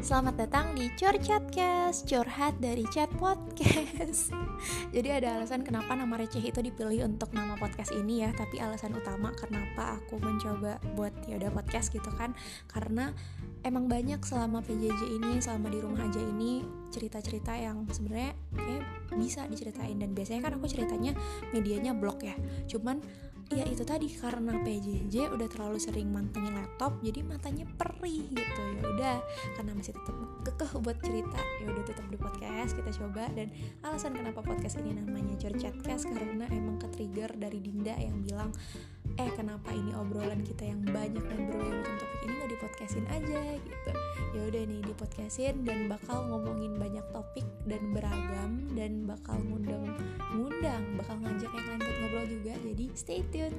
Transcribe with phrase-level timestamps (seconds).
[0.00, 4.32] Selamat datang di Cor Chatcast, curhat dari Chat Podcast.
[4.96, 8.96] Jadi ada alasan kenapa nama receh itu dipilih untuk nama podcast ini ya, tapi alasan
[8.96, 12.32] utama kenapa aku mencoba buat ya udah podcast gitu kan,
[12.72, 13.12] karena
[13.60, 18.82] emang banyak selama PJJ ini, selama di rumah aja ini cerita-cerita yang sebenarnya kayak
[19.20, 21.12] bisa diceritain dan biasanya kan aku ceritanya
[21.52, 22.32] medianya blog ya.
[22.72, 23.04] Cuman
[23.50, 28.62] ya itu tadi karena PJJ udah terlalu sering mantengin laptop jadi matanya perih gitu.
[28.78, 29.16] Ya udah
[29.58, 33.26] karena masih tetap kekeh buat cerita ya udah tetap di podcast kita coba.
[33.34, 33.50] Dan
[33.82, 38.54] alasan kenapa podcast ini namanya Chatcast karena emang ke trigger dari Dinda yang bilang
[39.18, 43.40] eh kenapa ini obrolan kita yang banyak dan berbagai macam topik ini nggak dipodcastin aja
[43.58, 43.90] gitu.
[44.30, 49.90] Ya udah nih dipodcastin dan bakal ngomongin banyak topik dan beragam dan bakal ngundang
[50.30, 51.18] ngundang bakal
[52.70, 53.56] jadi stay tune